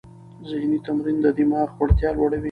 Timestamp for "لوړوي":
2.15-2.39